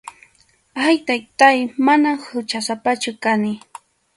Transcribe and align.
Ay, 0.85 0.95
Taytáy, 1.07 1.59
manam 1.87 2.17
huchasapachu 2.25 3.11
kani. 3.23 3.53